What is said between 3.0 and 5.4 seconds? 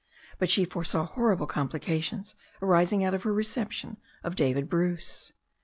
out of her reception of David Bruce.